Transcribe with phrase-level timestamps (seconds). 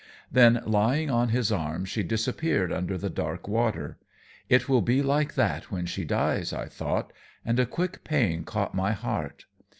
[0.31, 3.99] Then, lying in his arm, she disappeared under the dark water.
[4.49, 7.13] "It will be like that when she dies," I thought,
[7.45, 9.45] and a quick pain caught my heart.